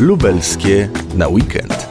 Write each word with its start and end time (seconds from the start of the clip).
lubelskie 0.00 0.88
na 1.14 1.28
weekend. 1.28 1.88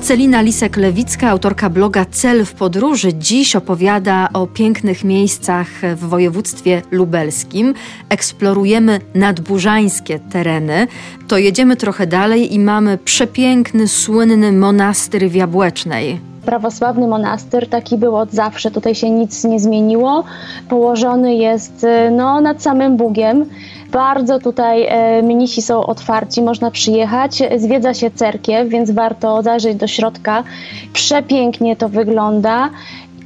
Celina 0.00 0.42
Lisek-Lewicka, 0.42 1.26
autorka 1.26 1.70
bloga 1.70 2.04
Cel 2.04 2.44
w 2.44 2.52
podróży, 2.52 3.14
dziś 3.14 3.56
opowiada 3.56 4.28
o 4.32 4.46
pięknych 4.46 5.04
miejscach 5.04 5.68
w 5.96 6.08
województwie 6.08 6.82
lubelskim. 6.90 7.74
Eksplorujemy 8.08 9.00
nadburzańskie 9.14 10.18
tereny. 10.18 10.86
To 11.28 11.38
jedziemy 11.38 11.76
trochę 11.76 12.06
dalej 12.06 12.54
i 12.54 12.58
mamy 12.58 12.98
przepiękny, 12.98 13.88
słynny 13.88 14.52
monastyr 14.52 15.30
w 15.30 15.34
Jabłecznej 15.34 16.31
prawosławny 16.44 17.08
monastyr, 17.08 17.68
taki 17.68 17.96
był 17.96 18.16
od 18.16 18.30
zawsze, 18.30 18.70
tutaj 18.70 18.94
się 18.94 19.10
nic 19.10 19.44
nie 19.44 19.60
zmieniło. 19.60 20.24
Położony 20.68 21.34
jest 21.34 21.86
no, 22.10 22.40
nad 22.40 22.62
samym 22.62 22.96
Bugiem. 22.96 23.46
Bardzo 23.92 24.38
tutaj 24.38 24.86
e, 24.86 25.22
mnisi 25.22 25.62
są 25.62 25.86
otwarci, 25.86 26.42
można 26.42 26.70
przyjechać, 26.70 27.42
zwiedza 27.56 27.94
się 27.94 28.10
cerkiew, 28.10 28.68
więc 28.68 28.90
warto 28.90 29.42
zajrzeć 29.42 29.76
do 29.76 29.86
środka. 29.86 30.44
Przepięknie 30.92 31.76
to 31.76 31.88
wygląda 31.88 32.70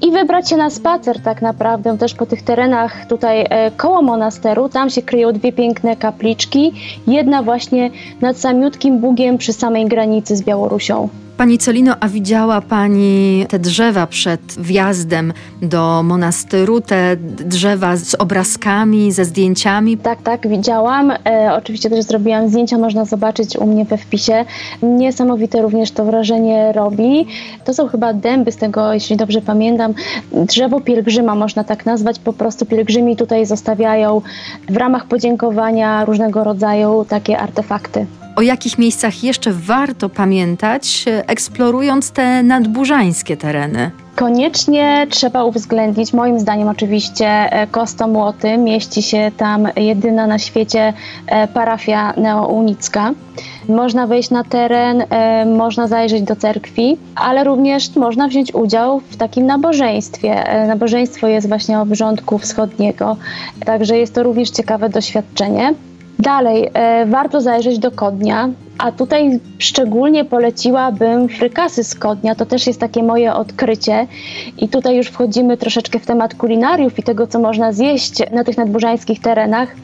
i 0.03 0.11
wybrać 0.11 0.51
się 0.51 0.57
na 0.57 0.71
spacer 0.71 1.21
tak 1.21 1.43
naprawdę 1.43 1.99
też 1.99 2.15
po 2.15 2.27
tych 2.27 2.43
terenach 2.43 3.07
tutaj 3.07 3.47
e, 3.51 3.71
koło 3.71 4.03
monasteru. 4.03 4.69
Tam 4.69 4.91
się 4.91 5.03
kryją 5.03 5.33
dwie 5.33 5.53
piękne 5.53 5.97
kapliczki, 5.97 6.73
jedna 7.07 7.43
właśnie 7.43 7.91
nad 8.21 8.39
samiutkim 8.39 8.99
Bugiem 8.99 9.39
przy 9.39 9.53
samej 9.53 9.87
granicy 9.87 10.37
z 10.37 10.43
Białorusią. 10.43 11.09
Pani 11.37 11.59
Celino, 11.59 11.95
a 12.01 12.09
widziała 12.09 12.61
Pani 12.61 13.47
te 13.49 13.59
drzewa 13.59 14.07
przed 14.07 14.41
wjazdem 14.41 15.33
do 15.63 16.03
monastyru, 16.03 16.81
te 16.81 17.17
drzewa 17.17 17.97
z 17.97 18.15
obrazkami, 18.15 19.13
ze 19.13 19.25
zdjęciami? 19.25 19.99
Tak, 19.99 20.23
tak, 20.23 20.49
widziałam. 20.49 21.11
E, 21.11 21.55
oczywiście 21.59 21.91
też 21.91 22.05
zrobiłam 22.05 22.49
zdjęcia, 22.49 22.79
można 22.79 23.05
zobaczyć 23.05 23.57
u 23.57 23.67
mnie 23.67 23.85
we 23.85 23.99
wpisie. 23.99 24.45
Niesamowite 24.83 25.63
również 25.63 25.91
to 25.91 26.05
wrażenie 26.05 26.73
robi. 26.73 27.27
To 27.65 27.75
są 27.75 27.89
chyba 27.89 28.13
dęby 28.13 28.53
z 28.53 28.57
tego, 28.57 28.93
jeśli 28.93 29.17
dobrze 29.17 29.43
pamiętam, 29.43 29.95
drzewo 30.33 30.81
pielgrzyma 30.81 31.35
można 31.35 31.65
tak 31.65 31.87
nazwać. 31.87 32.19
Po 32.19 32.33
prostu 32.33 32.67
pielgrzymi 32.67 33.17
tutaj 33.17 33.47
zostawiają 33.47 34.23
w 34.69 34.77
ramach 34.77 35.07
podziękowania 35.07 36.05
różnego 36.05 36.45
rodzaju 36.45 37.05
takie 37.09 37.39
artefakty 37.39 38.07
o 38.37 38.43
jakich 38.43 38.79
miejscach 38.79 39.23
jeszcze 39.23 39.53
warto 39.53 40.09
pamiętać, 40.09 41.05
eksplorując 41.27 42.11
te 42.11 42.43
nadburzańskie 42.43 43.37
tereny? 43.37 43.91
Koniecznie 44.17 45.07
trzeba 45.11 45.45
uwzględnić, 45.45 46.13
moim 46.13 46.41
zdaniem 46.41 46.69
oczywiście, 46.69 47.27
e, 47.27 47.67
Kostomłoty. 47.67 48.59
Mieści 48.59 49.03
się 49.03 49.31
tam 49.37 49.69
jedyna 49.77 50.27
na 50.27 50.39
świecie 50.39 50.93
e, 51.27 51.49
parafia 51.49 52.13
neounicka. 52.17 53.13
Można 53.69 54.07
wejść 54.07 54.31
na 54.31 54.45
teren, 54.45 55.05
e, 55.11 55.47
można 55.47 55.89
zajrzeć 55.89 56.23
do 56.23 56.37
cerkwi, 56.37 56.97
ale 57.15 57.45
również 57.45 57.97
można 57.97 58.29
wziąć 58.29 58.55
udział 58.55 59.01
w 59.01 59.17
takim 59.17 59.47
nabożeństwie. 59.47 60.45
Nabożeństwo 60.69 61.27
jest 61.27 61.49
właśnie 61.49 61.81
obrządku 61.81 62.39
wschodniego, 62.39 63.17
także 63.65 63.99
jest 63.99 64.15
to 64.15 64.23
również 64.23 64.51
ciekawe 64.51 64.89
doświadczenie. 64.89 65.75
Dalej, 66.19 66.71
e, 66.75 67.07
warto 67.07 67.41
zajrzeć 67.41 67.79
do 67.79 67.91
Kodnia, 67.91 68.49
a 68.79 68.93
tutaj 68.93 69.41
szczególnie 69.59 70.25
poleciłabym 70.25 71.29
frykasy 71.29 71.85
z 71.85 71.95
Kodnia, 71.95 72.35
to 72.35 72.47
też 72.47 72.67
jest 72.67 72.81
takie 72.81 73.03
moje 73.03 73.35
odkrycie 73.35 74.07
i 74.59 74.69
tutaj 74.69 74.97
już 74.97 75.07
wchodzimy 75.07 75.57
troszeczkę 75.57 75.99
w 75.99 76.07
temat 76.07 76.35
kulinariów 76.35 76.99
i 76.99 77.03
tego, 77.03 77.27
co 77.27 77.39
można 77.39 77.73
zjeść 77.73 78.13
na 78.33 78.45
tych 78.45 78.57
nadburzańskich 78.57 79.21
terenach. 79.21 79.77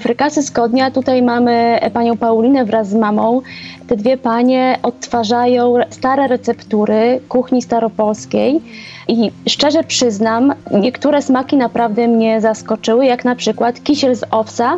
Frykasy 0.00 0.42
z 0.42 0.50
Kodnia, 0.50 0.90
tutaj 0.90 1.22
mamy 1.22 1.78
panią 1.92 2.16
Paulinę 2.16 2.64
wraz 2.64 2.88
z 2.88 2.94
mamą. 2.94 3.40
Te 3.86 3.96
dwie 3.96 4.16
panie 4.16 4.78
odtwarzają 4.82 5.74
stare 5.90 6.28
receptury 6.28 7.20
kuchni 7.28 7.62
staropolskiej 7.62 8.60
i 9.08 9.30
szczerze 9.48 9.84
przyznam, 9.84 10.54
niektóre 10.70 11.22
smaki 11.22 11.56
naprawdę 11.56 12.08
mnie 12.08 12.40
zaskoczyły, 12.40 13.06
jak 13.06 13.24
na 13.24 13.34
przykład 13.34 13.82
kisiel 13.82 14.14
z 14.14 14.24
owsa 14.30 14.76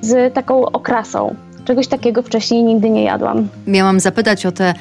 z 0.00 0.34
taką 0.34 0.66
okrasą. 0.66 1.34
Czegoś 1.70 1.86
takiego 1.86 2.22
wcześniej 2.22 2.64
nigdy 2.64 2.90
nie 2.90 3.04
jadłam. 3.04 3.48
Miałam 3.66 4.00
zapytać 4.00 4.46
o 4.46 4.52
te 4.52 4.74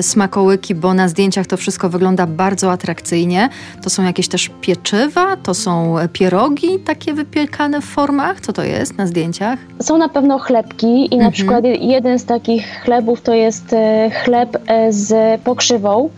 smakołyki, 0.00 0.74
bo 0.74 0.94
na 0.94 1.08
zdjęciach 1.08 1.46
to 1.46 1.56
wszystko 1.56 1.88
wygląda 1.88 2.26
bardzo 2.26 2.72
atrakcyjnie. 2.72 3.48
To 3.82 3.90
są 3.90 4.04
jakieś 4.04 4.28
też 4.28 4.50
pieczywa, 4.60 5.36
to 5.36 5.54
są 5.54 5.96
pierogi 6.12 6.78
takie 6.78 7.14
wypiekane 7.14 7.80
w 7.80 7.84
formach? 7.84 8.40
Co 8.40 8.52
to 8.52 8.62
jest 8.62 8.98
na 8.98 9.06
zdjęciach? 9.06 9.58
Są 9.82 9.98
na 9.98 10.08
pewno 10.08 10.38
chlebki 10.38 11.00
i 11.00 11.04
mhm. 11.04 11.22
na 11.22 11.30
przykład 11.30 11.64
jeden 11.80 12.18
z 12.18 12.24
takich 12.24 12.80
chlebów 12.84 13.20
to 13.20 13.34
jest 13.34 13.72
e, 13.72 14.10
chleb 14.24 14.56
e, 14.66 14.92
z 14.92 15.40
pokrzywą 15.40 16.10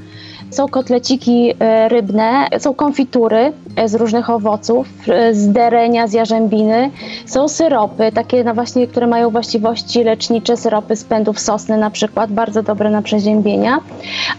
są 0.50 0.68
kotleciki 0.68 1.54
e, 1.58 1.88
rybne, 1.88 2.46
są 2.58 2.74
konfitury 2.74 3.52
e, 3.76 3.88
z 3.88 3.94
różnych 3.94 4.30
owoców, 4.30 4.88
e, 5.08 5.34
z 5.34 5.52
derenia, 5.52 6.06
z 6.06 6.12
jarzębiny. 6.12 6.90
Są 7.26 7.48
syropy, 7.48 8.12
takie 8.12 8.44
no 8.44 8.54
właśnie, 8.54 8.86
które 8.86 9.06
mają 9.06 9.30
właściwości 9.30 10.04
lecznicze, 10.04 10.56
syropy 10.56 10.96
z 10.96 11.04
pędów 11.04 11.40
sosny 11.40 11.76
na 11.76 11.90
przykład, 11.90 12.32
bardzo 12.32 12.62
dobre 12.62 12.90
na 12.90 13.02
przeziębienia, 13.02 13.78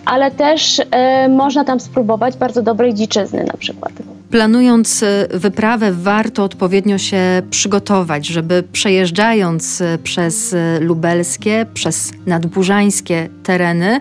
ale 0.05 0.31
też 0.31 0.81
można 1.29 1.63
tam 1.63 1.79
spróbować 1.79 2.37
bardzo 2.37 2.61
dobrej 2.61 2.93
dziczyzny 2.93 3.43
na 3.43 3.57
przykład. 3.57 3.91
Planując 4.29 5.03
wyprawę, 5.33 5.91
warto 5.91 6.43
odpowiednio 6.43 6.97
się 6.97 7.41
przygotować, 7.49 8.27
żeby 8.27 8.63
przejeżdżając 8.71 9.83
przez 10.03 10.55
lubelskie, 10.79 11.65
przez 11.73 12.11
nadburzańskie 12.25 13.29
tereny, 13.43 13.99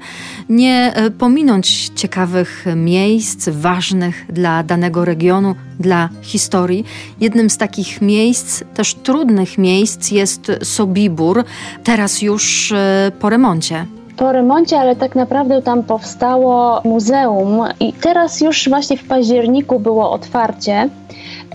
nie 0.49 0.93
pominąć 1.19 1.91
ciekawych 1.94 2.65
miejsc, 2.77 3.49
ważnych 3.49 4.25
dla 4.28 4.62
danego 4.62 5.05
regionu, 5.05 5.55
dla 5.81 6.09
historii. 6.22 6.84
Jednym 7.21 7.50
z 7.50 7.59
takich 7.59 8.03
miejsc, 8.03 8.62
też 8.75 8.94
trudnych 8.94 9.59
miejsc, 9.59 10.11
jest 10.11 10.53
Sobibór, 10.62 11.44
teraz 11.84 12.22
już 12.22 12.72
e, 12.72 13.12
po 13.21 13.31
remoncie 13.31 13.87
po 14.19 14.33
remoncie, 14.33 14.79
ale 14.79 14.97
tak 14.97 15.15
naprawdę 15.15 15.62
tam 15.62 15.83
powstało 15.83 16.81
muzeum 16.84 17.61
i 17.81 17.93
teraz 17.93 18.41
już 18.41 18.69
właśnie 18.69 18.97
w 18.97 19.09
październiku 19.09 19.81
było 19.81 20.11
otwarcie. 20.11 20.89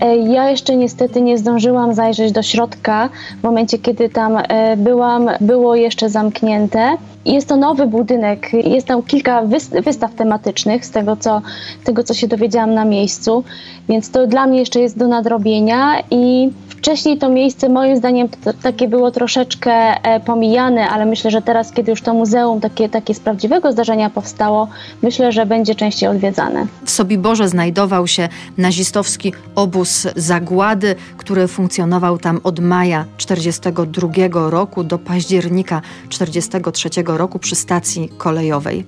E, 0.00 0.16
ja 0.16 0.50
jeszcze 0.50 0.76
niestety 0.76 1.22
nie 1.22 1.38
zdążyłam 1.38 1.94
zajrzeć 1.94 2.32
do 2.32 2.42
środka. 2.42 3.08
W 3.40 3.42
momencie, 3.42 3.78
kiedy 3.78 4.08
tam 4.08 4.36
e, 4.36 4.76
byłam, 4.76 5.30
było 5.40 5.74
jeszcze 5.74 6.10
zamknięte. 6.10 6.96
Jest 7.24 7.48
to 7.48 7.56
nowy 7.56 7.86
budynek, 7.86 8.52
jest 8.52 8.86
tam 8.86 9.02
kilka 9.02 9.42
wystaw 9.84 10.14
tematycznych 10.14 10.86
z 10.86 10.90
tego 10.90 11.16
co, 11.16 11.42
tego, 11.84 12.02
co 12.02 12.14
się 12.14 12.28
dowiedziałam 12.28 12.74
na 12.74 12.84
miejscu, 12.84 13.44
więc 13.88 14.10
to 14.10 14.26
dla 14.26 14.46
mnie 14.46 14.58
jeszcze 14.58 14.80
jest 14.80 14.98
do 14.98 15.08
nadrobienia 15.08 16.02
i 16.10 16.50
Wcześniej 16.84 17.18
to 17.18 17.28
miejsce 17.28 17.68
moim 17.68 17.96
zdaniem 17.96 18.28
takie 18.62 18.88
było 18.88 19.10
troszeczkę 19.10 19.72
e, 19.72 20.20
pomijane, 20.20 20.88
ale 20.88 21.06
myślę, 21.06 21.30
że 21.30 21.42
teraz, 21.42 21.72
kiedy 21.72 21.90
już 21.90 22.02
to 22.02 22.14
muzeum 22.14 22.60
takie, 22.60 22.88
takie 22.88 23.14
z 23.14 23.20
prawdziwego 23.20 23.72
zdarzenia 23.72 24.10
powstało, 24.10 24.68
myślę, 25.02 25.32
że 25.32 25.46
będzie 25.46 25.74
częściej 25.74 26.08
odwiedzane. 26.08 26.66
W 26.84 26.90
Sobiborze 26.90 27.48
znajdował 27.48 28.06
się 28.06 28.28
nazistowski 28.58 29.32
obóz 29.54 30.06
zagłady, 30.16 30.94
który 31.16 31.48
funkcjonował 31.48 32.18
tam 32.18 32.40
od 32.42 32.60
maja 32.60 33.04
1942 33.16 34.50
roku 34.50 34.84
do 34.84 34.98
października 34.98 35.82
1943 36.08 37.02
roku 37.06 37.38
przy 37.38 37.54
stacji 37.56 38.08
kolejowej. 38.18 38.84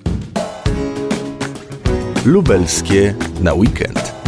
Lubelskie 2.24 3.14
na 3.40 3.54
weekend. 3.54 4.25